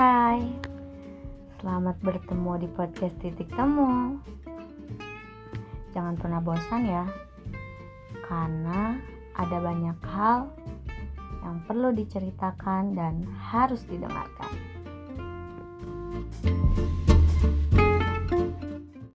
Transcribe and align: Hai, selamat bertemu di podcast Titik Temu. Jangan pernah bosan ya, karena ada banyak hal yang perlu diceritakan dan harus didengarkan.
Hai, 0.00 0.40
selamat 1.60 2.00
bertemu 2.00 2.64
di 2.64 2.68
podcast 2.72 3.12
Titik 3.20 3.52
Temu. 3.52 4.16
Jangan 5.92 6.16
pernah 6.16 6.40
bosan 6.40 6.88
ya, 6.88 7.04
karena 8.24 8.96
ada 9.36 9.60
banyak 9.60 10.00
hal 10.08 10.48
yang 11.44 11.60
perlu 11.68 11.92
diceritakan 11.92 12.96
dan 12.96 13.28
harus 13.52 13.84
didengarkan. 13.92 14.56